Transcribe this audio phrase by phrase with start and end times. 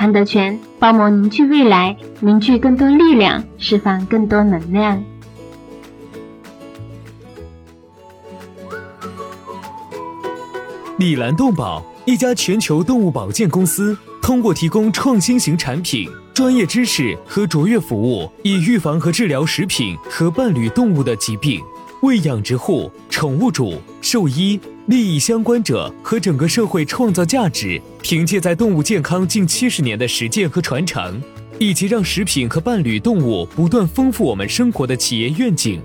[0.00, 5.04] 韩德全帮忙凝聚未来，凝聚更多力量，释放更多能量。
[10.96, 21.60] 丽兰动宝，一家全球动物保健公司，通过提供创新型产品、专业知识和卓越服务，以预防和治疗食品和伴侣动物的疾病。
[22.02, 31.20] 为养殖户、宠物主、兽医、利益相关者和整个社会创造价值，凭借在动物健康近七十年的实践和传承，
[31.58, 35.78] 以及让食品和伴侣动物不断丰富我们生活的企业愿景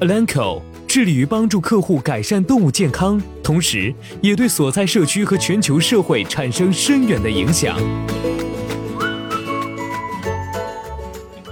[0.00, 7.78] ，Alanco 致力于帮助客户改善动物健康，同时也对所在社区和全球社会产生深远的影响。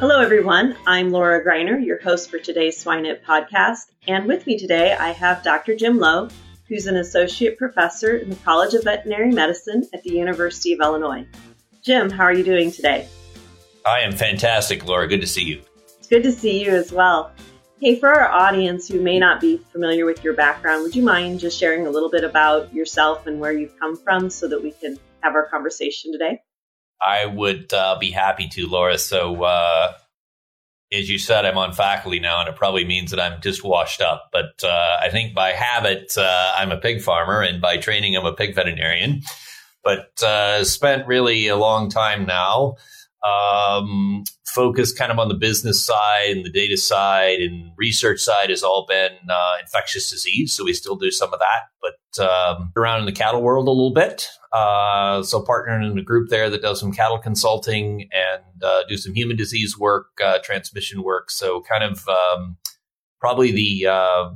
[0.06, 0.76] Hello, everyone.
[0.86, 3.86] I'm Laura Greiner, your host for today's Swine It podcast.
[4.06, 5.74] And with me today, I have Dr.
[5.74, 6.28] Jim Lowe,
[6.68, 11.26] who's an associate professor in the College of Veterinary Medicine at the University of Illinois.
[11.82, 13.08] Jim, how are you doing today?
[13.86, 15.08] I am fantastic, Laura.
[15.08, 15.62] Good to see you.
[15.98, 17.32] It's good to see you as well.
[17.80, 21.40] Hey, for our audience who may not be familiar with your background, would you mind
[21.40, 24.72] just sharing a little bit about yourself and where you've come from so that we
[24.72, 26.42] can have our conversation today?
[27.00, 28.98] I would uh, be happy to, Laura.
[28.98, 29.92] So, uh,
[30.92, 34.00] as you said, I'm on faculty now, and it probably means that I'm just washed
[34.00, 34.30] up.
[34.32, 38.26] But uh, I think by habit, uh, I'm a pig farmer, and by training, I'm
[38.26, 39.22] a pig veterinarian.
[39.82, 42.76] But uh, spent really a long time now
[43.24, 48.50] um, focused kind of on the business side and the data side and research side
[48.50, 50.52] has all been uh, infectious disease.
[50.52, 53.70] So we still do some of that, but um, around in the cattle world a
[53.70, 54.28] little bit.
[54.52, 58.96] Uh, so partnering in a group there that does some cattle consulting and uh, do
[58.96, 61.30] some human disease work, uh, transmission work.
[61.30, 62.56] So kind of um,
[63.20, 64.30] probably the uh,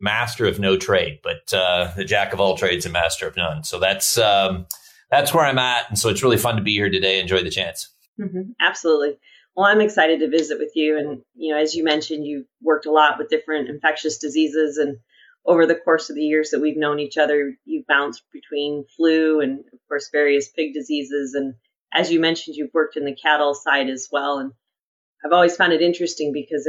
[0.00, 3.64] master of no trade, but uh, the jack of all trades and master of none.
[3.64, 4.66] So that's um,
[5.10, 7.20] that's where I'm at, and so it's really fun to be here today.
[7.20, 7.88] Enjoy the chance.
[8.20, 8.52] Mm-hmm.
[8.60, 9.18] Absolutely.
[9.56, 10.98] Well, I'm excited to visit with you.
[10.98, 14.76] And, you know, as you mentioned, you've worked a lot with different infectious diseases.
[14.76, 14.98] And
[15.44, 19.40] over the course of the years that we've known each other, you've bounced between flu
[19.40, 21.34] and, of course, various pig diseases.
[21.34, 21.54] And
[21.92, 24.38] as you mentioned, you've worked in the cattle side as well.
[24.38, 24.52] And
[25.24, 26.68] I've always found it interesting because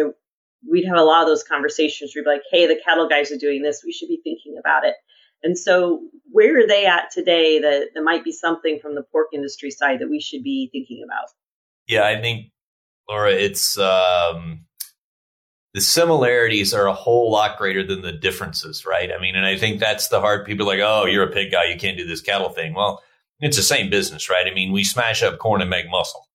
[0.69, 3.31] we'd have a lot of those conversations where we'd be like, hey, the cattle guys
[3.31, 3.83] are doing this.
[3.85, 4.95] We should be thinking about it.
[5.43, 6.01] And so,
[6.31, 9.99] where are they at today that, that might be something from the pork industry side
[9.99, 11.29] that we should be thinking about?
[11.87, 12.51] Yeah, I think
[13.09, 14.65] Laura, it's um,
[15.73, 19.09] the similarities are a whole lot greater than the differences, right?
[19.11, 20.45] I mean, and I think that's the hard.
[20.45, 22.73] People like, oh, you're a pig guy, you can't do this cattle thing.
[22.73, 23.01] Well,
[23.39, 24.45] it's the same business, right?
[24.49, 26.27] I mean, we smash up corn and make muscle.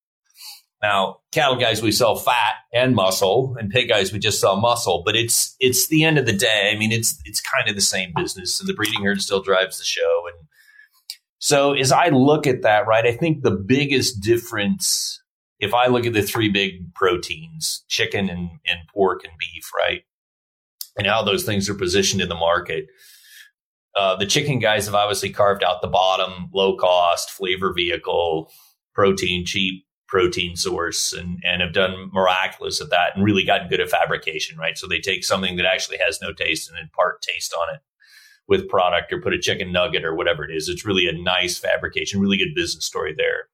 [0.82, 5.02] Now, cattle guys, we sell fat and muscle, and pig guys, we just sell muscle.
[5.04, 6.70] But it's it's the end of the day.
[6.74, 9.78] I mean, it's it's kind of the same business, and the breeding herd still drives
[9.78, 10.22] the show.
[10.26, 10.48] And
[11.38, 15.22] so, as I look at that, right, I think the biggest difference
[15.58, 20.02] if I look at the three big proteins, chicken and, and pork and beef, right,
[20.98, 22.86] and how those things are positioned in the market,
[23.96, 28.50] uh, the chicken guys have obviously carved out the bottom, low cost, flavor vehicle,
[28.94, 33.80] protein, cheap protein source, and, and have done miraculous at that and really gotten good
[33.80, 34.78] at fabrication, right?
[34.78, 37.80] So they take something that actually has no taste and impart taste on it
[38.46, 40.68] with product or put a chicken nugget or whatever it is.
[40.68, 43.48] It's really a nice fabrication, really good business story there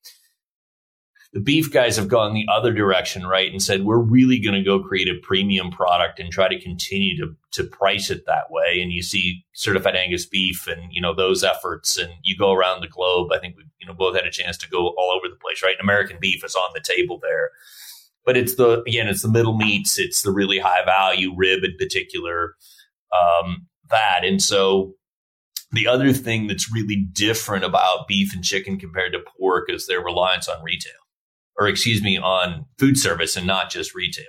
[1.33, 3.51] the beef guys have gone the other direction, right?
[3.51, 7.17] And said, we're really going to go create a premium product and try to continue
[7.17, 8.81] to, to price it that way.
[8.83, 12.83] And you see certified Angus beef and, you know, those efforts and you go around
[12.83, 13.33] the globe.
[13.33, 15.63] I think we, you know, both had a chance to go all over the place,
[15.63, 15.75] right?
[15.79, 17.51] And American beef is on the table there.
[18.27, 19.99] But it's the, again, it's the middle meats.
[19.99, 22.57] It's the really high value rib in particular,
[23.11, 24.21] um, that.
[24.23, 24.97] And so
[25.73, 30.03] the other thing that's really different about beef and chicken compared to pork is their
[30.03, 30.93] reliance on retail
[31.59, 34.25] or excuse me, on food service and not just retail.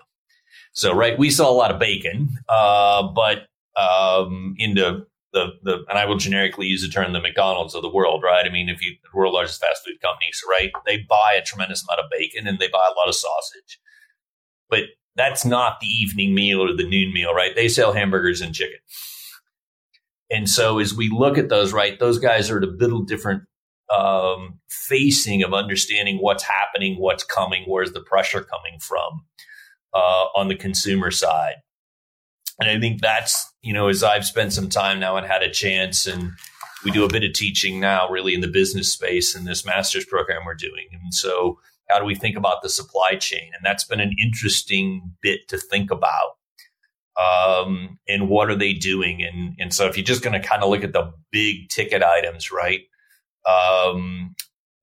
[0.74, 3.48] So, right, we sell a lot of bacon, uh, but
[3.80, 7.90] um, into the, the, and I will generically use the term the McDonald's of the
[7.90, 8.46] world, right?
[8.46, 10.72] I mean, if you, the world largest fast food companies, right?
[10.86, 13.80] They buy a tremendous amount of bacon and they buy a lot of sausage.
[14.70, 14.84] But
[15.16, 17.56] that's not the evening meal or the noon meal, right?
[17.56, 18.80] They sell hamburgers and chicken.
[20.30, 23.44] And so as we look at those, right, those guys are at a little different
[23.94, 29.26] um, facing of understanding what's happening, what's coming, where's the pressure coming from
[29.94, 31.56] uh, on the consumer side.
[32.60, 35.50] And I think that's, you know, as I've spent some time now and had a
[35.50, 36.32] chance, and
[36.84, 40.06] we do a bit of teaching now really in the business space in this master's
[40.06, 40.88] program we're doing.
[40.92, 41.60] And so,
[41.90, 43.52] how do we think about the supply chain?
[43.54, 46.38] And that's been an interesting bit to think about.
[47.20, 49.22] Um, and what are they doing?
[49.22, 52.04] And, and so, if you're just going to kind of look at the big ticket
[52.04, 52.82] items, right?
[53.46, 54.36] Um,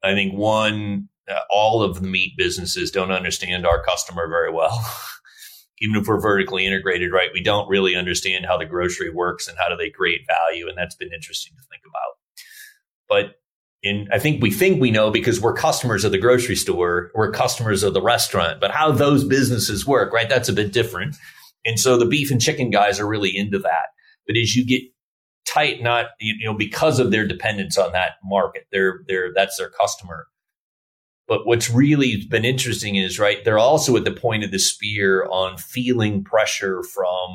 [0.02, 4.78] I think one, uh, all of the meat businesses don't understand our customer very well.
[5.82, 7.30] Even if we're vertically integrated, right?
[7.32, 10.68] We don't really understand how the grocery works and how do they create value.
[10.68, 12.18] And that's been interesting to think about.
[13.08, 13.36] But
[13.82, 17.30] in, I think we think we know because we're customers of the grocery store, we're
[17.30, 20.28] customers of the restaurant, but how those businesses work, right?
[20.28, 21.16] That's a bit different.
[21.64, 23.86] And so the beef and chicken guys are really into that.
[24.26, 24.82] But as you get
[25.46, 28.66] tight, not you know because of their dependence on that market.
[28.72, 30.26] They're they're that's their customer.
[31.26, 35.26] But what's really been interesting is right they're also at the point of the spear
[35.30, 37.30] on feeling pressure from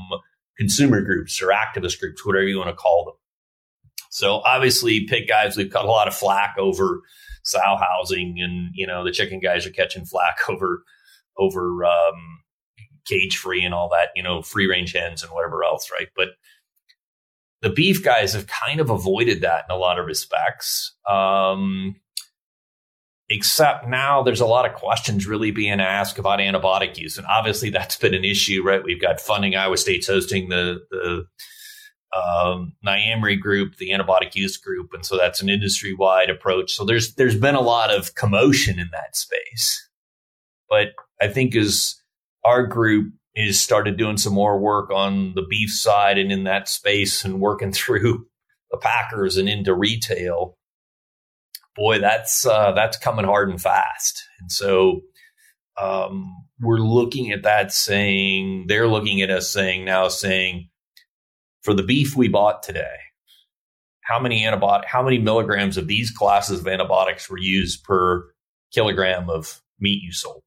[0.57, 3.15] consumer groups or activist groups, whatever you want to call them.
[4.09, 7.01] So obviously, pig guys we've got a lot of flack over
[7.43, 10.83] sow housing, and you know the chicken guys are catching flack over
[11.37, 12.43] over um,
[13.05, 16.09] cage free and all that, you know, free range hens and whatever else, right?
[16.15, 16.29] But
[17.65, 20.93] the beef guys have kind of avoided that in a lot of respects.
[21.09, 21.95] Um,
[23.27, 27.17] except now there's a lot of questions really being asked about antibiotic use.
[27.17, 28.83] And obviously that's been an issue, right?
[28.83, 29.55] We've got funding.
[29.55, 31.25] Iowa State's hosting the, the
[32.15, 34.93] um, NIAMRRE group, the antibiotic use group.
[34.93, 36.71] And so that's an industry wide approach.
[36.71, 39.89] So there's, there's been a lot of commotion in that space.
[40.69, 40.89] But
[41.19, 41.95] I think as
[42.43, 46.69] our group is started doing some more work on the beef side and in that
[46.69, 48.25] space and working through
[48.71, 50.55] the packers and into retail.
[51.75, 54.23] Boy that's uh, that's coming hard and fast.
[54.39, 55.01] And so
[55.81, 60.69] um, we're looking at that saying they're looking at us saying now saying
[61.63, 62.95] for the beef we bought today
[64.01, 68.25] how many antibiotic how many milligrams of these classes of antibiotics were used per
[68.71, 70.43] kilogram of meat you sold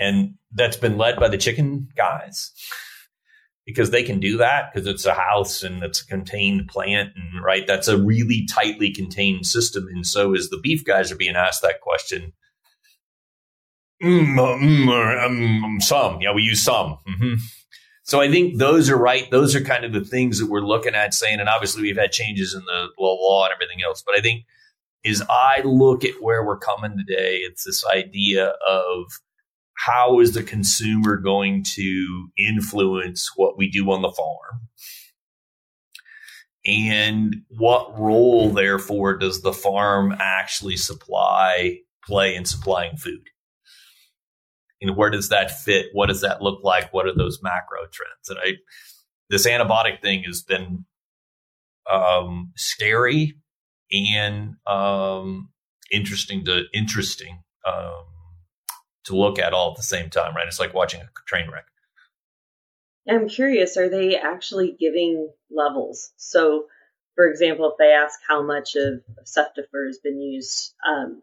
[0.00, 2.52] and that's been led by the chicken guys.
[3.66, 7.44] Because they can do that because it's a house and it's a contained plant and
[7.44, 9.86] right that's a really tightly contained system.
[9.92, 12.32] And so as the beef guys are being asked that question
[14.02, 16.98] mm, uh, mm, um, some yeah we use some.
[17.08, 17.34] Mm-hmm.
[18.02, 20.94] so i think those are right those are kind of the things that we're looking
[20.94, 24.20] at saying and obviously we've had changes in the law and everything else but i
[24.20, 24.44] think
[25.04, 29.04] as i look at where we're coming today it's this idea of
[29.86, 34.68] how is the consumer going to influence what we do on the farm?
[36.66, 43.28] And what role, therefore, does the farm actually supply play in supplying food?
[44.82, 45.86] And where does that fit?
[45.94, 46.92] What does that look like?
[46.92, 48.28] What are those macro trends?
[48.28, 48.56] And I,
[49.30, 50.84] this antibiotic thing has been
[51.90, 53.34] um, scary
[53.90, 55.48] and um,
[55.90, 57.42] interesting to interesting.
[57.66, 58.04] Um,
[59.04, 60.46] to look at all at the same time, right?
[60.46, 61.66] It's like watching a train wreck.
[63.08, 66.12] I'm curious, are they actually giving levels?
[66.16, 66.66] So,
[67.16, 71.22] for example, if they ask how much of Ceftiofur has been used, um,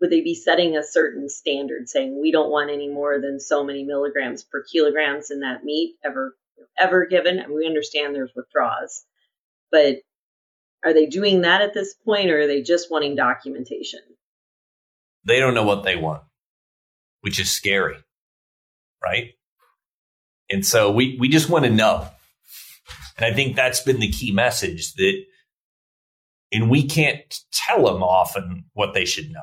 [0.00, 3.64] would they be setting a certain standard, saying we don't want any more than so
[3.64, 6.36] many milligrams per kilograms in that meat ever
[6.78, 7.38] ever given?
[7.38, 9.04] And we understand there's withdrawals,
[9.70, 9.96] but
[10.84, 14.00] are they doing that at this point, or are they just wanting documentation?
[15.24, 16.22] They don't know what they want
[17.22, 17.96] which is scary,
[19.02, 19.30] right?
[20.50, 22.06] And so we, we just want to know.
[23.16, 25.24] And I think that's been the key message that,
[26.52, 29.40] and we can't tell them often what they should know.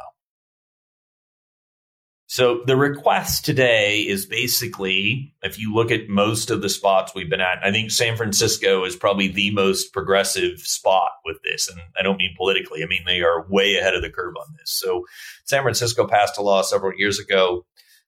[2.31, 7.27] So the request today is basically, if you look at most of the spots we've
[7.27, 11.67] been at, I think San Francisco is probably the most progressive spot with this.
[11.67, 14.53] And I don't mean politically, I mean they are way ahead of the curve on
[14.59, 14.71] this.
[14.71, 15.07] So
[15.45, 17.65] San Francisco passed a law several years ago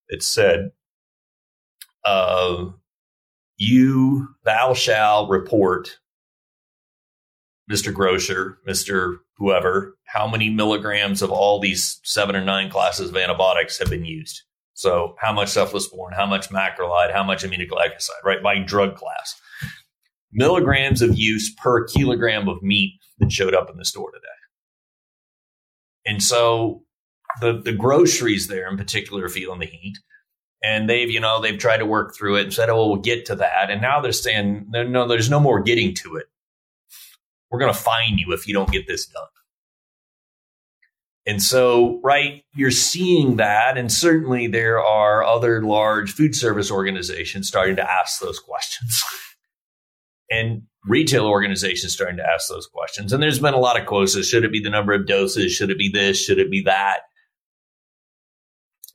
[0.09, 0.69] that said,
[2.05, 2.65] uh,
[3.57, 5.97] you, thou shall report
[7.71, 7.91] Mr.
[7.91, 9.17] Grocer, Mr.
[9.41, 14.05] Whoever, how many milligrams of all these seven or nine classes of antibiotics have been
[14.05, 14.43] used?
[14.75, 18.43] So, how much cephalosporin, how much macrolide, how much aminoglycoside, right?
[18.43, 19.41] By drug class.
[20.31, 24.27] Milligrams of use per kilogram of meat that showed up in the store today.
[26.05, 26.83] And so
[27.41, 29.97] the, the groceries there in particular are feeling the heat.
[30.63, 33.25] And they've, you know, they've tried to work through it and said, oh, we'll get
[33.25, 33.71] to that.
[33.71, 36.27] And now they're saying, no, no, there's no more getting to it.
[37.51, 39.23] We're going to fine you if you don't get this done.
[41.27, 43.77] And so, right, you're seeing that.
[43.77, 49.03] And certainly there are other large food service organizations starting to ask those questions.
[50.31, 53.13] and retail organizations starting to ask those questions.
[53.13, 54.17] And there's been a lot of quotes.
[54.25, 55.51] Should it be the number of doses?
[55.51, 56.19] Should it be this?
[56.19, 57.01] Should it be that?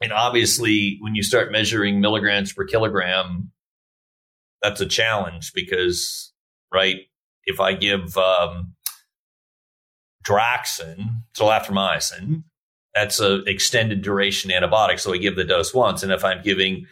[0.00, 3.52] And obviously, when you start measuring milligrams per kilogram,
[4.62, 6.32] that's a challenge because,
[6.72, 6.96] right,
[7.46, 8.74] if I give um,
[10.26, 12.42] Draxxin, azithromycin,
[12.94, 15.00] that's an extended duration antibiotic.
[15.00, 16.02] So I give the dose once.
[16.02, 16.86] And if I'm giving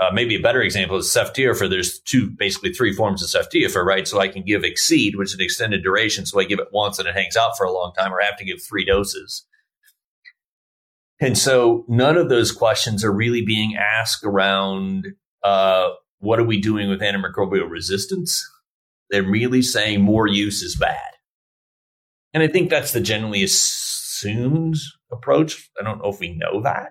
[0.00, 1.70] uh, maybe a better example is ceftiofur.
[1.70, 4.08] There's two, basically three forms of ceftiofur, right?
[4.08, 6.26] So I can give Excede, which is an extended duration.
[6.26, 8.24] So I give it once and it hangs out for a long time, or I
[8.24, 9.46] have to give three doses.
[11.20, 15.06] And so none of those questions are really being asked around
[15.44, 18.50] uh, what are we doing with antimicrobial resistance?
[19.10, 21.10] They're really saying more use is bad.
[22.32, 24.76] And I think that's the generally assumed
[25.12, 25.70] approach.
[25.80, 26.90] I don't know if we know that.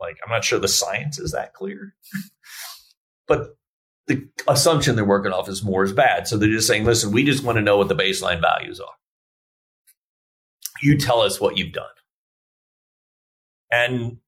[0.00, 1.94] Like, I'm not sure the science is that clear.
[3.28, 3.56] but
[4.06, 6.26] the assumption they're working off is more is bad.
[6.26, 8.94] So they're just saying, listen, we just want to know what the baseline values are.
[10.80, 11.86] You tell us what you've done.
[13.70, 14.18] And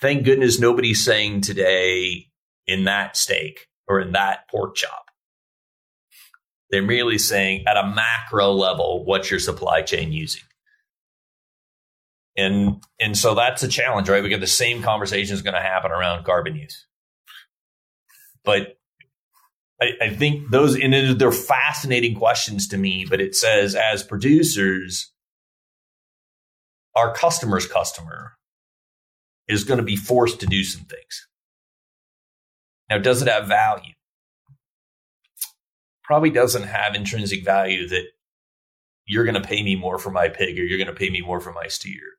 [0.00, 2.26] thank goodness nobody's saying today
[2.66, 5.03] in that steak or in that pork chop.
[6.74, 10.42] They're merely saying at a macro level, what's your supply chain using?
[12.36, 14.24] And and so that's a challenge, right?
[14.24, 16.84] We get the same conversation is going to happen around carbon use.
[18.44, 18.76] But
[19.80, 25.12] I, I think those and they're fascinating questions to me, but it says as producers,
[26.96, 28.32] our customer's customer
[29.46, 31.28] is going to be forced to do some things.
[32.90, 33.92] Now, does it have value?
[36.04, 38.04] Probably doesn't have intrinsic value that
[39.06, 41.20] you're going to pay me more for my pig or you're going to pay me
[41.20, 42.14] more for my steer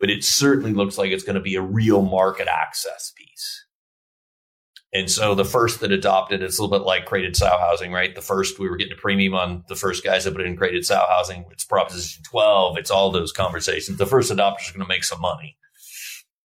[0.00, 3.64] but it certainly looks like it's going to be a real market access piece.
[4.92, 8.14] And so the first that adopted it's a little bit like crated sow housing, right?
[8.14, 10.84] The first we were getting a premium on the first guys that put in crated
[10.84, 11.46] sow housing.
[11.50, 12.76] It's Proposition 12.
[12.76, 13.98] It's all those conversations.
[13.98, 15.56] The first adopters are going to make some money,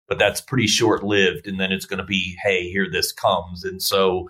[0.10, 1.48] but that's pretty short lived.
[1.48, 3.64] And then it's going to be, hey, here this comes.
[3.64, 4.28] And so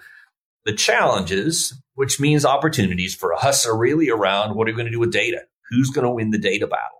[0.66, 4.92] the challenges, which means opportunities for us, are really around what are we going to
[4.92, 5.42] do with data?
[5.70, 6.96] Who's going to win the data battle?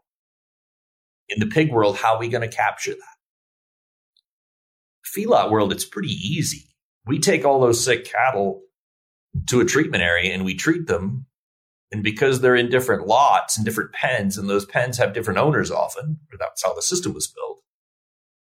[1.30, 3.16] in the pig world, how are we going to capture that?
[5.06, 6.76] Feedlot world, it's pretty easy.
[7.06, 8.62] We take all those sick cattle
[9.48, 11.26] to a treatment area and we treat them.
[11.92, 15.72] And because they're in different lots and different pens, and those pens have different owners
[15.72, 17.62] often, or that's how the system was built,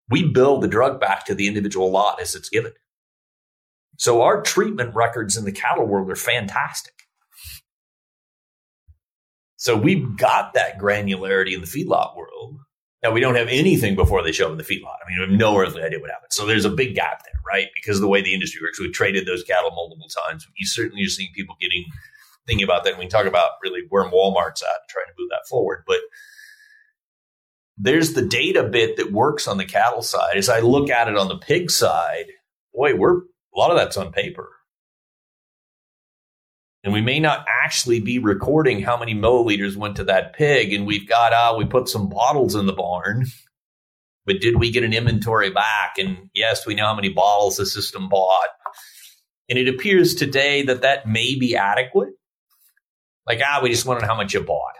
[0.09, 2.73] we bill the drug back to the individual lot as it's given.
[3.97, 6.93] So our treatment records in the cattle world are fantastic.
[9.57, 12.57] So we've got that granularity in the feedlot world.
[13.03, 14.97] Now we don't have anything before they show up in the feedlot.
[15.03, 16.33] I mean, we have no earthly idea what happened.
[16.33, 17.67] So there's a big gap there, right?
[17.75, 18.79] Because of the way the industry works.
[18.79, 20.47] We've traded those cattle multiple times.
[20.55, 21.85] You certainly are seeing people getting
[22.47, 22.91] thinking about that.
[22.91, 25.83] And we can talk about really where Walmart's at and trying to move that forward.
[25.85, 25.99] But
[27.77, 30.37] there's the data bit that works on the cattle side.
[30.37, 32.25] As I look at it on the pig side,
[32.73, 33.21] boy, we're
[33.53, 34.49] a lot of that's on paper.
[36.83, 40.73] And we may not actually be recording how many milliliters went to that pig.
[40.73, 43.27] And we've got, uh, we put some bottles in the barn,
[44.25, 45.97] but did we get an inventory back?
[45.99, 48.49] And yes, we know how many bottles the system bought.
[49.47, 52.09] And it appears today that that may be adequate.
[53.27, 54.73] Like, ah, we just wanted how much you bought.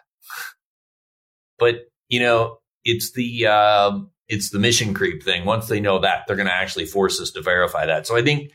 [1.59, 5.45] But, you know, it's the, uh, it's the mission creep thing.
[5.45, 8.07] Once they know that, they're going to actually force us to verify that.
[8.07, 8.51] So I think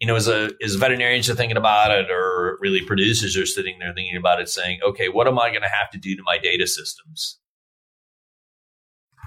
[0.00, 3.78] you know, as a as veterinarians are thinking about it, or really producers are sitting
[3.78, 6.22] there thinking about it, saying, okay, what am I going to have to do to
[6.24, 7.38] my data systems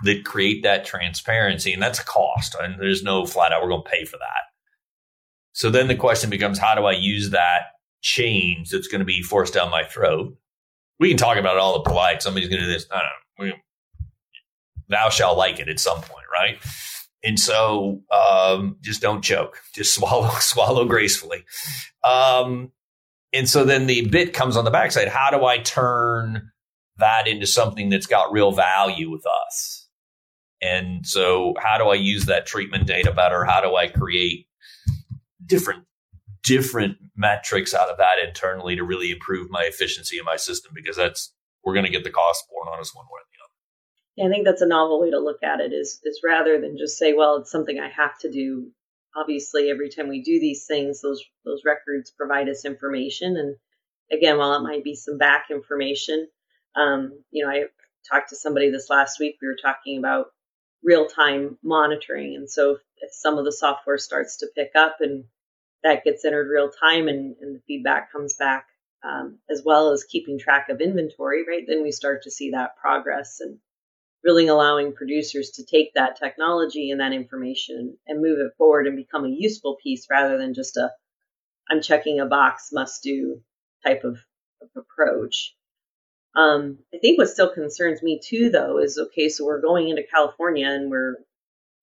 [0.03, 1.73] that create that transparency?
[1.73, 4.43] And that's a cost, and there's no flat out we're going to pay for that.
[5.53, 9.21] So then the question becomes, how do I use that change that's going to be
[9.21, 10.37] forced down my throat?
[10.99, 12.21] We can talk about it all the polite.
[12.21, 12.85] Somebody's going to do this.
[12.89, 13.01] I
[13.39, 13.55] don't know.
[14.87, 16.59] Thou shall like it at some point, right?
[17.23, 19.61] And so um, just don't choke.
[19.73, 21.43] Just swallow, swallow gracefully.
[22.03, 22.71] Um,
[23.33, 25.07] and so then the bit comes on the backside.
[25.07, 26.51] How do I turn
[26.97, 29.87] that into something that's got real value with us?
[30.61, 33.45] And so how do I use that treatment data better?
[33.45, 34.47] How do I create
[35.45, 35.85] different
[36.43, 40.97] different metrics out of that internally to really improve my efficiency in my system because
[40.97, 43.21] that's we're going to get the cost borne on us one way
[44.19, 46.97] I think that's a novel way to look at it is is rather than just
[46.97, 48.71] say, well, it's something I have to do.
[49.15, 53.37] Obviously, every time we do these things, those those records provide us information.
[53.37, 53.55] And
[54.11, 56.27] again, while it might be some back information,
[56.75, 57.65] um, you know, I
[58.09, 59.37] talked to somebody this last week.
[59.41, 60.27] We were talking about
[60.83, 65.25] real time monitoring, and so if, some of the software starts to pick up and
[65.83, 68.67] that gets entered real time and, and the feedback comes back
[69.03, 71.63] um, as well as keeping track of inventory, right?
[71.67, 73.57] Then we start to see that progress and
[74.23, 78.95] really allowing producers to take that technology and that information and move it forward and
[78.95, 80.91] become a useful piece rather than just a
[81.69, 83.41] I'm checking a box must do
[83.85, 84.17] type of,
[84.61, 85.55] of approach.
[86.35, 89.29] Um, I think what still concerns me too, though, is okay.
[89.29, 91.15] So we're going into California and we're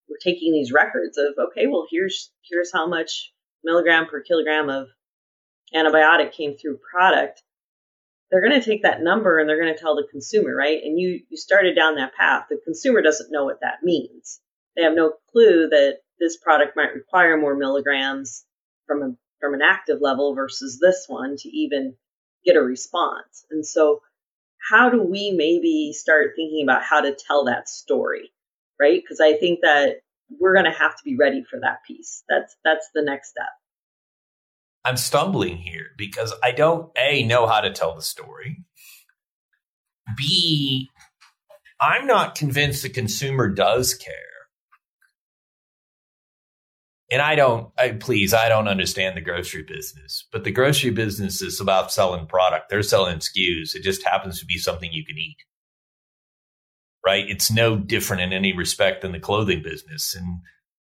[0.07, 3.31] we're taking these records of okay, well here's here's how much
[3.63, 4.87] milligram per kilogram of
[5.75, 7.43] antibiotic came through product,
[8.31, 10.81] they're going to take that number and they're going to tell the consumer, right?
[10.83, 12.45] And you, you started down that path.
[12.49, 14.39] The consumer doesn't know what that means.
[14.75, 18.45] They have no clue that this product might require more milligrams
[18.85, 21.95] from a, from an active level versus this one to even
[22.45, 23.45] get a response.
[23.49, 24.01] And so
[24.69, 28.31] how do we maybe start thinking about how to tell that story,
[28.79, 29.01] right?
[29.01, 30.01] Because I think that
[30.39, 32.23] we're going to have to be ready for that piece.
[32.29, 33.49] That's that's the next step.
[34.85, 38.63] I'm stumbling here because I don't a know how to tell the story.
[40.17, 40.89] B
[41.81, 44.13] I'm not convinced the consumer does care.
[47.11, 51.41] And I don't, I, please, I don't understand the grocery business, but the grocery business
[51.41, 52.69] is about selling product.
[52.69, 53.75] They're selling SKUs.
[53.75, 55.37] It just happens to be something you can eat
[57.05, 57.25] right?
[57.29, 60.15] It's no different in any respect than the clothing business.
[60.15, 60.39] And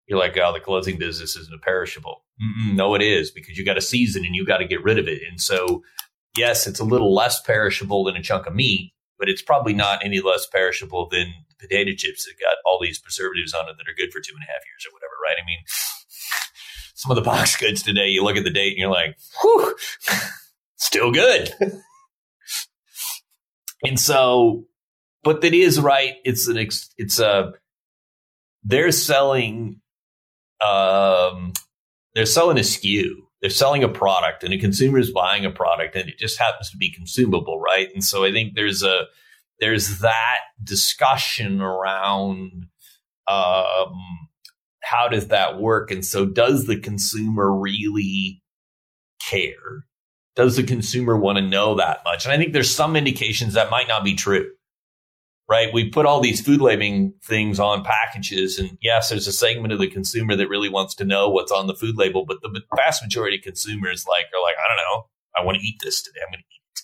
[0.06, 2.24] you're like, oh, the clothing business isn't a perishable.
[2.40, 4.98] Mm-mm, no, it is because you got a season and you got to get rid
[4.98, 5.22] of it.
[5.28, 5.82] And so,
[6.36, 10.04] yes, it's a little less perishable than a chunk of meat, but it's probably not
[10.04, 13.96] any less perishable than potato chips that got all these preservatives on it that are
[13.96, 15.36] good for two and a half years or whatever, right?
[15.42, 15.58] I mean,
[16.94, 19.74] some of the box goods today, you look at the date and you're like, whew,
[20.76, 21.50] still good.
[23.84, 24.66] and so
[25.26, 26.14] but that is right.
[26.24, 27.54] It's an ex, it's a
[28.62, 29.80] they're selling
[30.64, 31.52] um
[32.16, 33.10] they're selling a SKU.
[33.42, 36.70] They're selling a product, and a consumer is buying a product, and it just happens
[36.70, 37.88] to be consumable, right?
[37.92, 39.02] And so I think there's a
[39.60, 42.66] there's that discussion around
[43.28, 43.92] um,
[44.82, 48.42] how does that work, and so does the consumer really
[49.28, 49.84] care?
[50.34, 52.24] Does the consumer want to know that much?
[52.24, 54.50] And I think there's some indications that might not be true
[55.48, 55.72] right?
[55.72, 59.78] We put all these food labeling things on packages, and yes, there's a segment of
[59.78, 63.02] the consumer that really wants to know what's on the food label, but the vast
[63.02, 65.06] majority of consumers like are like, I don't know,
[65.36, 66.20] I want to eat this today.
[66.26, 66.82] I'm going to eat it.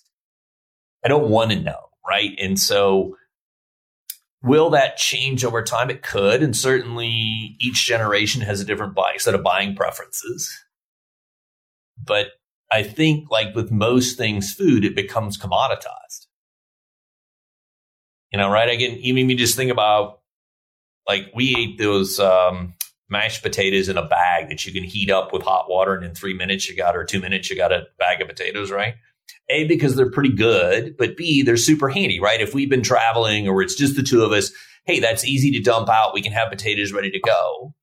[1.05, 2.33] I don't want to know, right?
[2.39, 3.17] And so,
[4.43, 5.91] will that change over time?
[5.91, 10.53] It could, and certainly each generation has a different buy, set of buying preferences.
[12.01, 12.29] But
[12.71, 16.27] I think, like with most things, food, it becomes commoditized
[18.33, 18.69] you know, right?
[18.69, 20.21] Again, even you just think about
[21.09, 22.75] like we ate those um,
[23.09, 26.15] mashed potatoes in a bag that you can heat up with hot water, and in
[26.15, 28.95] three minutes you got or two minutes you got a bag of potatoes, right?
[29.49, 32.41] A because they're pretty good, but B they're super handy, right?
[32.41, 34.51] If we've been traveling or it's just the two of us,
[34.85, 36.15] hey, that's easy to dump out.
[36.15, 37.75] We can have potatoes ready to go.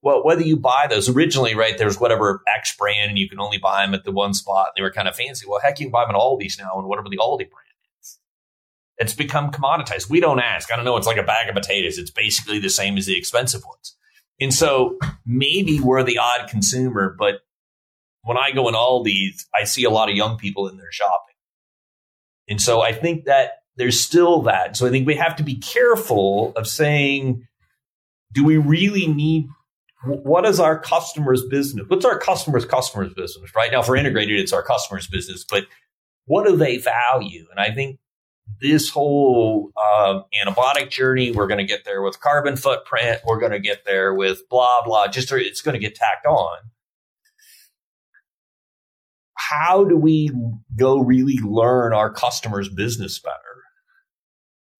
[0.00, 1.76] Well, whether you buy those originally, right?
[1.76, 4.68] There's whatever X brand, and you can only buy them at the one spot.
[4.68, 5.44] And they were kind of fancy.
[5.48, 7.67] Well, heck, you can buy them at Aldi's now, and whatever the Aldi brand.
[8.98, 10.10] It's become commoditized.
[10.10, 10.72] We don't ask.
[10.72, 10.96] I don't know.
[10.96, 11.98] It's like a bag of potatoes.
[11.98, 13.96] It's basically the same as the expensive ones.
[14.40, 17.40] And so maybe we're the odd consumer, but
[18.22, 21.34] when I go in Aldi's, I see a lot of young people in there shopping.
[22.48, 24.76] And so I think that there's still that.
[24.76, 27.46] So I think we have to be careful of saying,
[28.32, 29.48] do we really need
[30.04, 31.86] what is our customer's business?
[31.88, 33.50] What's our customer's customer's business?
[33.54, 35.64] Right now, for integrated, it's our customer's business, but
[36.26, 37.46] what do they value?
[37.50, 37.98] And I think
[38.60, 41.30] this whole uh, antibiotic journey.
[41.30, 43.20] We're going to get there with carbon footprint.
[43.26, 45.08] We're going to get there with blah blah.
[45.08, 46.58] Just it's going to get tacked on.
[49.34, 50.30] How do we
[50.76, 53.34] go really learn our customers' business better?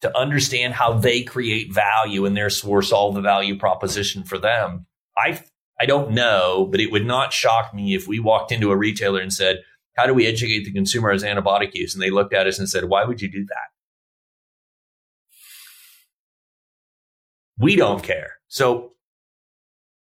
[0.03, 4.87] To understand how they create value and therefore solve the value proposition for them.
[5.17, 5.41] I
[5.81, 9.21] I don't know, but it would not shock me if we walked into a retailer
[9.21, 9.63] and said,
[9.99, 11.93] How do we educate the consumer as antibiotic use?
[11.93, 13.69] And they looked at us and said, why would you do that?
[17.59, 18.35] We don't care.
[18.47, 18.93] So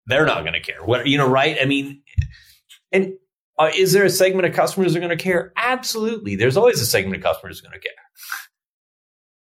[0.05, 0.83] they're not going to care.
[0.83, 1.57] What, you know, right?
[1.59, 2.03] I mean,
[2.91, 3.13] and
[3.57, 5.53] uh, is there a segment of customers that are going to care?
[5.57, 6.35] Absolutely.
[6.35, 7.91] There's always a segment of customers going to care.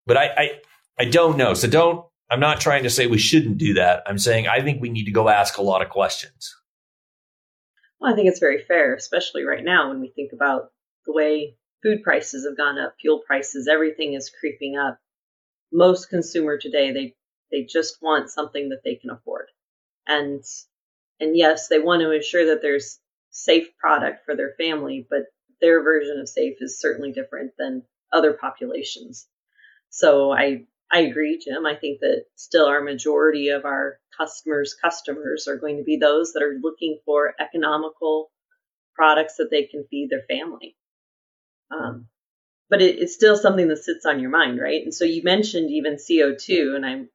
[0.04, 0.50] But I, I,
[0.98, 1.54] I don't know.
[1.54, 4.02] So don't, I'm not trying to say we shouldn't do that.
[4.06, 6.54] I'm saying I think we need to go ask a lot of questions.
[8.00, 10.72] Well, I think it's very fair, especially right now when we think about
[11.06, 14.98] the way food prices have gone up, fuel prices, everything is creeping up.
[15.72, 17.16] Most consumer today, they
[17.52, 19.48] they just want something that they can afford.
[20.06, 20.44] And
[21.20, 25.24] and yes, they want to ensure that there's safe product for their family, but
[25.60, 29.28] their version of safe is certainly different than other populations.
[29.90, 31.66] So I I agree, Jim.
[31.66, 36.32] I think that still our majority of our customers' customers are going to be those
[36.32, 38.30] that are looking for economical
[38.94, 40.76] products that they can feed their family.
[41.70, 42.08] Um,
[42.68, 44.82] but it, it's still something that sits on your mind, right?
[44.82, 47.08] And so you mentioned even CO2, and I'm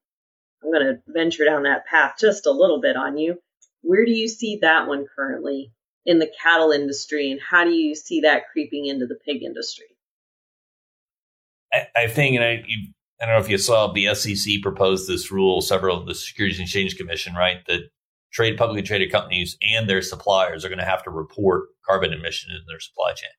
[0.64, 3.40] I'm going to venture down that path just a little bit on you.
[3.82, 5.72] Where do you see that one currently
[6.06, 9.88] in the cattle industry, and how do you see that creeping into the pig industry?
[11.74, 12.90] I, I think, and I, you,
[13.22, 16.58] I don't know if you saw the SEC proposed this rule, several of the Securities
[16.58, 17.60] and Exchange Commission, right?
[17.68, 17.82] That
[18.32, 22.52] trade publicly traded companies and their suppliers are going to have to report carbon emission
[22.52, 23.30] in their supply chain.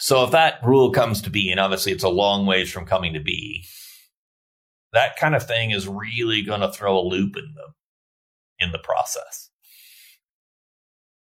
[0.00, 3.14] So if that rule comes to be, and obviously it's a long ways from coming
[3.14, 3.64] to be,
[4.92, 8.78] that kind of thing is really going to throw a loop in the in the
[8.78, 9.48] process.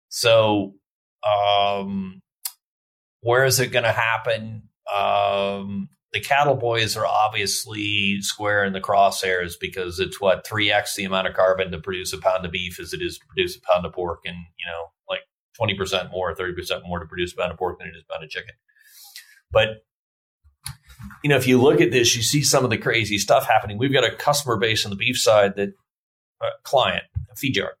[0.09, 0.73] So,
[1.23, 2.21] um,
[3.21, 4.63] where is it going to happen?
[4.93, 11.05] Um, the cattle boys are obviously square in the crosshairs because it's what 3x the
[11.05, 13.61] amount of carbon to produce a pound of beef as it is to produce a
[13.61, 15.21] pound of pork and you know like
[15.59, 18.23] 20% more 30% more to produce a pound of pork than it is a pound
[18.23, 18.55] of chicken
[19.51, 19.83] but
[21.23, 23.77] you know, if you look at this, you see some of the crazy stuff happening.
[23.77, 25.69] We've got a customer base on the beef side that
[26.41, 27.75] a client, a feed yard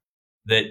[0.45, 0.65] that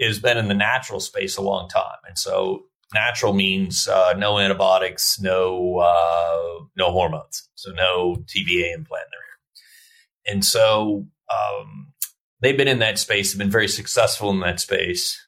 [0.00, 1.98] has been in the natural space a long time.
[2.06, 9.06] And so natural means uh, no antibiotics, no uh, no hormones, so no TBA implant
[9.06, 10.34] in their ear.
[10.34, 11.92] And so um,
[12.40, 15.26] they've been in that space, have been very successful in that space.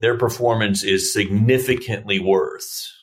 [0.00, 3.02] Their performance is significantly worse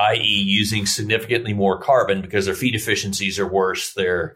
[0.00, 3.92] i.e., using significantly more carbon because their feed efficiencies are worse.
[3.92, 4.34] They're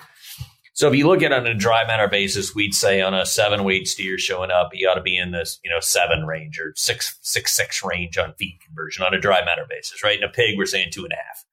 [0.75, 3.25] so if you look at it on a dry matter basis, we'd say on a
[3.25, 6.59] seven weight steer showing up, you ought to be in this, you know, seven range
[6.59, 10.19] or six six six range on feed conversion on a dry matter basis, right?
[10.19, 11.45] In a pig, we're saying two and a half.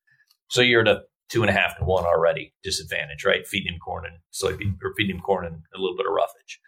[0.48, 3.46] So you're at a two and a half to one already disadvantage, right?
[3.46, 6.60] Feeding him corn and soybean or feeding him corn and a little bit of roughage.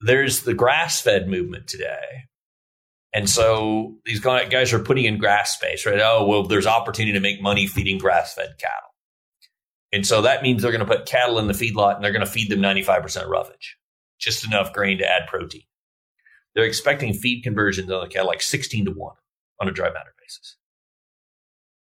[0.00, 2.28] There's the grass fed movement today,
[3.12, 6.00] and so these guys are putting in grass space, right?
[6.00, 8.91] Oh, well, there's opportunity to make money feeding grass fed cattle.
[9.92, 12.24] And so that means they're going to put cattle in the feedlot and they're going
[12.24, 13.76] to feed them 95% roughage,
[14.18, 15.62] just enough grain to add protein.
[16.54, 19.16] They're expecting feed conversions on the cattle like 16 to 1
[19.60, 20.56] on a dry matter basis.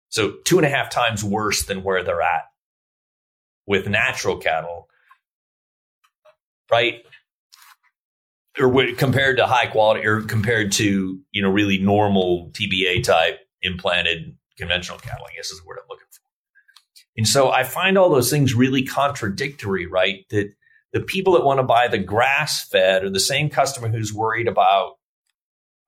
[0.09, 2.45] So two and a half times worse than where they're at
[3.65, 4.87] with natural cattle,
[6.71, 7.03] right?
[8.59, 14.35] or compared to high quality or compared to you know really normal TBA type implanted
[14.57, 16.21] conventional cattle, I guess is the word I'm looking for.
[17.17, 20.25] And so I find all those things really contradictory, right?
[20.29, 20.53] That
[20.93, 24.47] the people that want to buy the grass fed are the same customer who's worried
[24.47, 24.93] about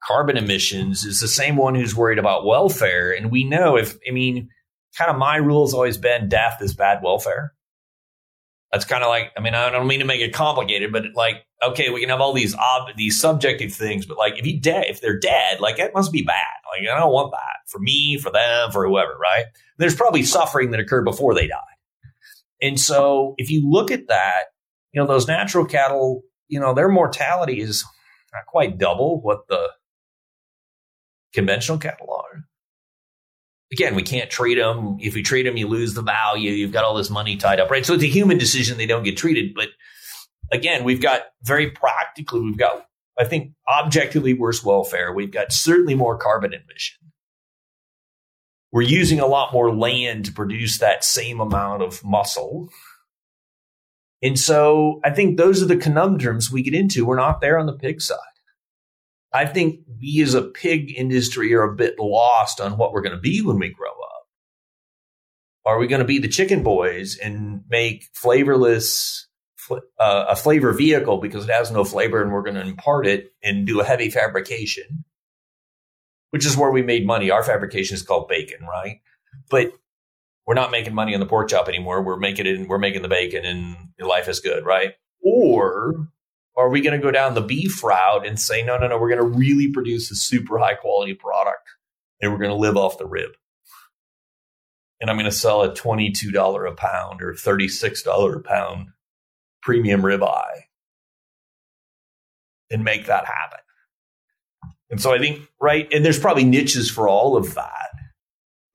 [0.03, 3.11] carbon emissions is the same one who's worried about welfare.
[3.11, 4.49] And we know if, I mean,
[4.97, 7.53] kind of my rule has always been death is bad welfare.
[8.71, 11.43] That's kind of like, I mean, I don't mean to make it complicated, but like,
[11.63, 14.85] okay, we can have all these ob- these subjective things, but like, if you dead,
[14.87, 16.45] if they're dead, like it must be bad.
[16.71, 19.45] Like, I don't want that for me, for them, for whoever, right?
[19.77, 21.57] There's probably suffering that occurred before they died.
[22.61, 24.43] And so, if you look at that,
[24.91, 27.83] you know, those natural cattle, you know, their mortality is
[28.33, 29.69] not quite double what the
[31.33, 32.28] conventional cattle are
[33.71, 34.97] again, we can't treat them.
[34.99, 36.51] If we treat them, you lose the value.
[36.51, 37.85] You've got all this money tied up, right?
[37.85, 38.77] So it's a human decision.
[38.77, 39.53] They don't get treated.
[39.53, 39.69] But
[40.51, 42.85] again, we've got very practically, we've got,
[43.19, 45.13] I think, objectively worse welfare.
[45.13, 46.97] We've got certainly more carbon emission.
[48.71, 52.69] We're using a lot more land to produce that same amount of muscle.
[54.21, 57.05] And so I think those are the conundrums we get into.
[57.05, 58.17] We're not there on the pig side.
[59.31, 63.15] I think we as a pig industry are a bit lost on what we're going
[63.15, 64.27] to be when we grow up.
[65.65, 69.27] Are we going to be the chicken boys and make flavorless,
[69.69, 73.31] uh, a flavor vehicle because it has no flavor and we're going to impart it
[73.43, 75.05] and do a heavy fabrication,
[76.31, 77.29] which is where we made money.
[77.29, 79.01] Our fabrication is called bacon, right?
[79.51, 79.73] But
[80.47, 82.01] we're not making money on the pork chop anymore.
[82.01, 84.95] We're making it, we're making the bacon and life is good, right?
[85.21, 86.07] Or
[86.57, 89.15] are we going to go down the beef route and say, no, no, no, we're
[89.15, 91.69] going to really produce a super high quality product
[92.21, 93.31] and we're going to live off the rib?
[95.01, 98.89] And I'm going to sell a $22 a pound or $36 a pound
[99.61, 100.63] premium ribeye
[102.69, 103.59] and make that happen.
[104.89, 107.89] And so I think, right, and there's probably niches for all of that.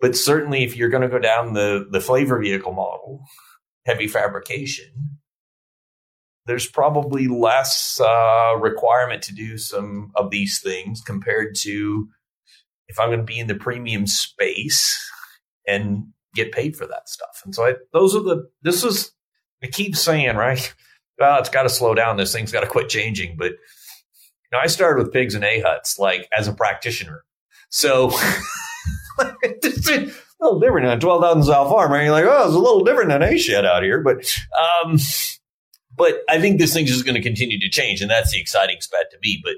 [0.01, 3.25] But certainly if you're going to go down the, the flavor vehicle model,
[3.87, 5.14] heavy fabrication,
[6.47, 12.09] there's probably less uh, requirement to do some of these things compared to
[12.89, 15.01] if I'm going to be in the premium space
[15.67, 17.43] and get paid for that stuff.
[17.45, 19.13] And so I, those are the, this is,
[19.63, 20.75] I keep saying, right?
[21.19, 22.17] Well, it's got to slow down.
[22.17, 23.37] This thing's got to quit changing.
[23.39, 27.25] But you know, I started with pigs and A huts, like as a practitioner.
[27.71, 28.11] So
[29.43, 32.05] it's a little different than 12,000 sow farm, right?
[32.05, 34.01] You're like, oh, it's a little different than A shed out here.
[34.01, 34.31] But,
[34.85, 34.99] um,
[35.97, 38.01] but I think this thing's just going to continue to change.
[38.01, 39.41] And that's the exciting spot to be.
[39.43, 39.57] But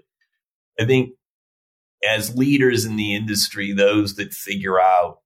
[0.79, 1.11] I think
[2.07, 5.20] as leaders in the industry, those that figure out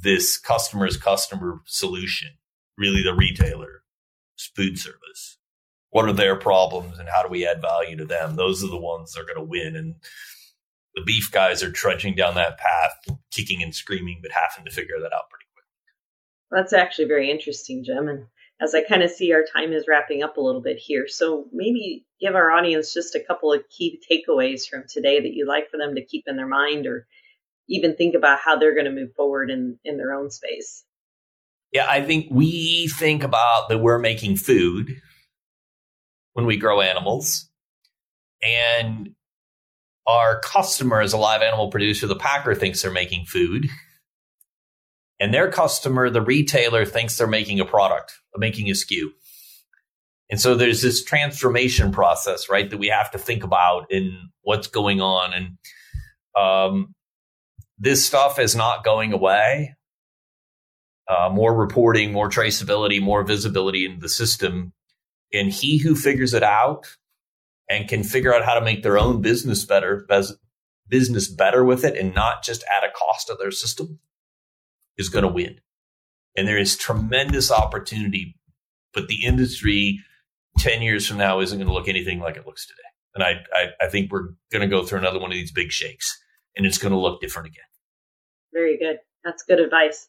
[0.00, 2.30] this customer's customer solution,
[2.76, 3.82] really the retailer,
[4.54, 5.38] food service.
[5.90, 8.36] What are their problems and how do we add value to them?
[8.36, 9.76] Those are the ones that are going to win.
[9.76, 9.94] And
[10.94, 14.96] the beef guys are trudging down that path, kicking and screaming, but having to figure
[15.00, 15.70] that out pretty quickly.
[16.50, 18.08] That's actually very interesting, Jim.
[18.08, 18.26] And
[18.60, 21.46] as I kind of see our time is wrapping up a little bit here, so
[21.52, 25.70] maybe give our audience just a couple of key takeaways from today that you'd like
[25.70, 27.06] for them to keep in their mind or
[27.68, 30.84] even think about how they're going to move forward in, in their own space.
[31.72, 35.00] Yeah, I think we think about that we're making food
[36.32, 37.50] when we grow animals.
[38.42, 39.14] And
[40.06, 42.06] our customer is a live animal producer.
[42.06, 43.66] The packer thinks they're making food.
[45.18, 49.08] And their customer, the retailer, thinks they're making a product, making a SKU.
[50.30, 54.66] And so there's this transformation process, right, that we have to think about in what's
[54.66, 55.32] going on.
[55.32, 55.58] And
[56.38, 56.94] um,
[57.78, 59.74] this stuff is not going away.
[61.08, 64.72] Uh, more reporting, more traceability, more visibility in the system.
[65.32, 66.86] And he who figures it out
[67.70, 70.06] and can figure out how to make their own business better,
[70.88, 74.00] business better with it and not just at a cost of their system
[74.98, 75.60] is going to win.
[76.36, 78.36] And there is tremendous opportunity,
[78.92, 80.00] but the industry
[80.58, 82.82] 10 years from now isn't going to look anything like it looks today.
[83.14, 85.72] And I, I, I think we're going to go through another one of these big
[85.72, 86.22] shakes
[86.56, 87.64] and it's going to look different again.
[88.52, 88.98] Very good.
[89.24, 90.08] That's good advice.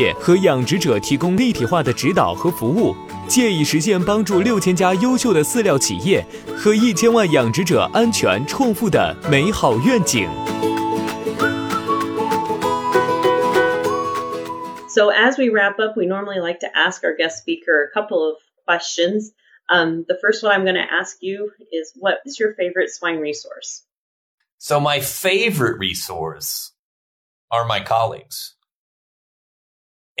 [0.13, 2.95] 和养殖者提供立体化的指导和服务，
[3.27, 10.29] 借以实现帮助六千家优秀的饲料企业和一千万养殖者安全创富的美好愿景。
[14.87, 18.37] So, as we wrap up, we normally like to ask our guest speaker a couple of
[18.65, 19.31] questions.
[19.69, 23.19] Um, the first one I'm going to ask you is What is your favorite swine
[23.19, 23.83] resource?
[24.57, 26.71] So, my favorite resource
[27.49, 28.55] are my colleagues.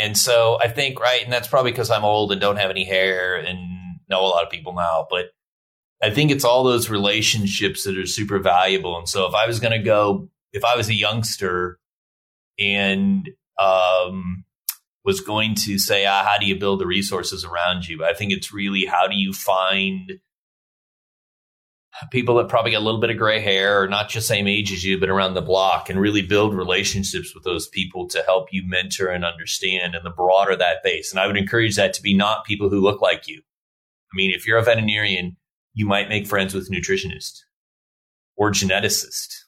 [0.01, 2.83] And so I think, right, and that's probably because I'm old and don't have any
[2.83, 3.59] hair and
[4.09, 5.27] know a lot of people now, but
[6.01, 8.97] I think it's all those relationships that are super valuable.
[8.97, 11.77] And so if I was going to go, if I was a youngster
[12.59, 13.29] and
[13.61, 14.43] um,
[15.05, 18.03] was going to say, ah, how do you build the resources around you?
[18.03, 20.13] I think it's really how do you find
[22.09, 24.71] people that probably got a little bit of gray hair or not just same age
[24.71, 28.51] as you, but around the block and really build relationships with those people to help
[28.51, 31.11] you mentor and understand and the broader that base.
[31.11, 33.39] And I would encourage that to be not people who look like you.
[33.39, 35.37] I mean, if you're a veterinarian,
[35.73, 37.41] you might make friends with nutritionists
[38.35, 39.43] or geneticists.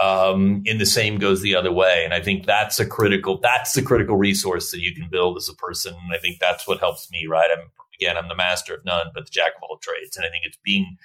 [0.00, 2.02] Um, and the same goes the other way.
[2.04, 5.48] And I think that's a critical, that's the critical resource that you can build as
[5.48, 5.94] a person.
[5.94, 7.48] And I think that's what helps me, right?
[7.50, 10.16] I'm, again, I'm the master of none, but the jack of all trades.
[10.16, 10.98] And I think it's being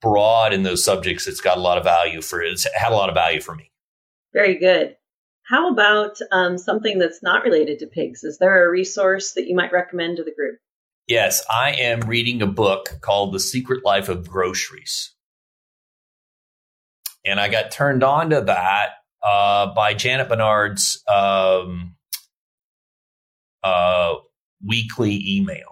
[0.00, 3.08] broad in those subjects, it's got a lot of value for it's had a lot
[3.08, 3.70] of value for me.
[4.32, 4.96] Very good.
[5.48, 8.22] How about um, something that's not related to pigs?
[8.22, 10.58] Is there a resource that you might recommend to the group?
[11.08, 15.12] Yes, I am reading a book called The Secret Life of Groceries.
[17.26, 18.90] And I got turned on to that
[19.26, 21.96] uh, by Janet Bernard's um,
[23.64, 24.14] uh,
[24.64, 25.69] weekly email.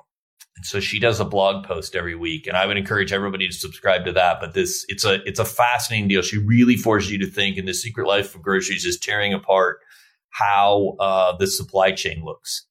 [0.63, 4.05] So she does a blog post every week, and I would encourage everybody to subscribe
[4.07, 4.39] to that.
[4.41, 6.23] But this it's a it's a fascinating deal.
[6.23, 9.79] She really forces you to think, and the secret life of groceries is tearing apart
[10.31, 12.67] how uh, the supply chain looks.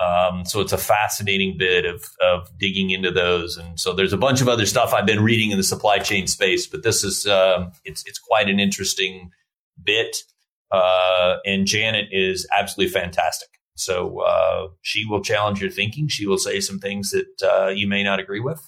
[0.00, 4.18] Um, so it's a fascinating bit of of digging into those, and so there's a
[4.18, 7.26] bunch of other stuff I've been reading in the supply chain space, but this is
[7.26, 9.30] um, it's it's quite an interesting
[9.82, 10.16] bit.
[10.70, 13.59] Uh, and Janet is absolutely fantastic.
[13.80, 16.08] So uh, she will challenge your thinking.
[16.08, 18.62] She will say some things that uh, you may not agree with.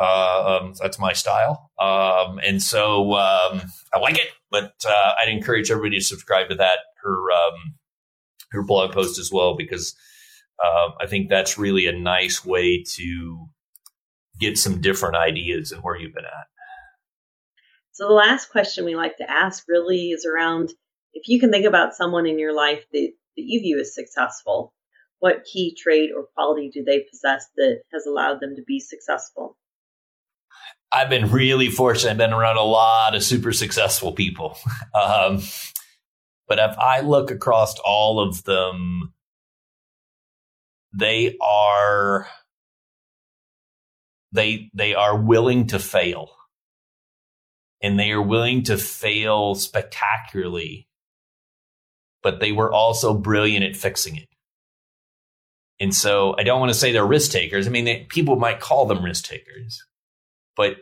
[0.00, 3.60] Uh, um, that's my style, um, and so um,
[3.92, 4.28] I like it.
[4.50, 7.74] But uh, I'd encourage everybody to subscribe to that her um,
[8.52, 9.94] her blog post as well because
[10.64, 13.48] uh, I think that's really a nice way to
[14.40, 16.46] get some different ideas and where you've been at.
[17.92, 20.72] So the last question we like to ask really is around
[21.12, 24.74] if you can think about someone in your life that that you view as successful?
[25.18, 29.56] What key trait or quality do they possess that has allowed them to be successful?
[30.92, 32.12] I've been really fortunate.
[32.12, 34.56] I've been around a lot of super successful people.
[34.92, 35.40] Um,
[36.48, 39.14] but if I look across all of them,
[40.92, 42.26] they are
[44.32, 46.30] they they are willing to fail
[47.80, 50.88] and they are willing to fail spectacularly
[52.22, 54.28] but they were also brilliant at fixing it.
[55.80, 57.66] And so I don't want to say they're risk takers.
[57.66, 59.82] I mean, they, people might call them risk takers,
[60.56, 60.76] but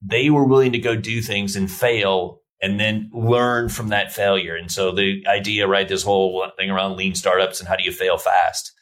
[0.00, 4.54] they were willing to go do things and fail and then learn from that failure.
[4.54, 7.92] And so the idea, right, this whole thing around lean startups and how do you
[7.92, 8.72] fail fast?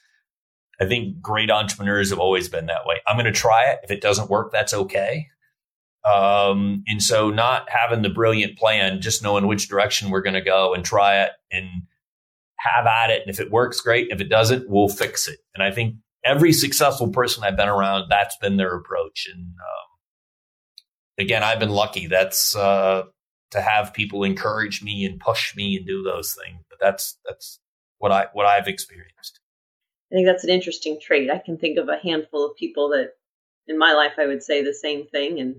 [0.80, 3.00] I think great entrepreneurs have always been that way.
[3.06, 3.80] I'm going to try it.
[3.82, 5.28] If it doesn't work, that's okay.
[6.04, 10.40] Um, and so not having the brilliant plan, just knowing which direction we're going to
[10.40, 11.66] go and try it and
[12.58, 13.22] have at it.
[13.22, 14.08] And if it works, great.
[14.10, 15.38] If it doesn't, we'll fix it.
[15.54, 19.28] And I think every successful person I've been around, that's been their approach.
[19.32, 19.88] And um,
[21.18, 22.06] again, I've been lucky.
[22.06, 23.04] That's uh,
[23.50, 26.64] to have people encourage me and push me and do those things.
[26.68, 27.60] But that's that's
[27.98, 29.40] what I what I've experienced.
[30.10, 31.30] I think that's an interesting trait.
[31.30, 33.12] I can think of a handful of people that
[33.66, 35.56] in my life I would say the same thing and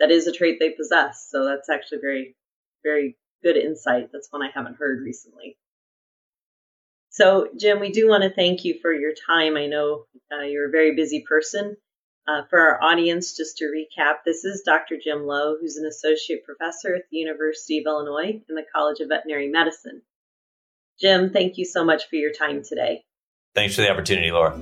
[0.00, 1.28] that is a trait they possess.
[1.30, 2.36] So that's actually very,
[2.82, 4.10] very good insight.
[4.12, 5.56] That's one I haven't heard recently.
[7.10, 9.56] So, Jim, we do want to thank you for your time.
[9.56, 11.76] I know uh, you're a very busy person.
[12.28, 14.96] Uh, for our audience, just to recap, this is Dr.
[15.02, 19.08] Jim Lowe, who's an associate professor at the University of Illinois in the College of
[19.08, 20.02] Veterinary Medicine.
[21.00, 23.04] Jim, thank you so much for your time today.
[23.54, 24.58] Thanks for the opportunity, Laura.